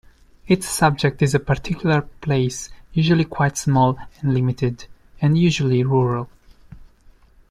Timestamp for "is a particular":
1.21-2.01